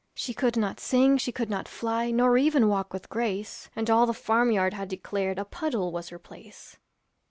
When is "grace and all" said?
3.07-4.07